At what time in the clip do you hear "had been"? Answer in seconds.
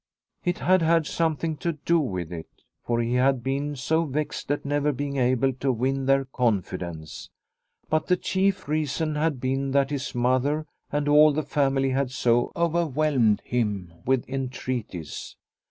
3.13-3.75, 9.13-9.73